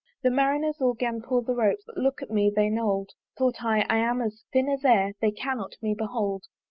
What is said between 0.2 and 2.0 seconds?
The Marineres all 'gan pull the ropes, But